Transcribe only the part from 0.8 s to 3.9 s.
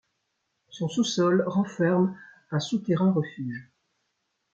sous-sol renferme un souterrain-refuge.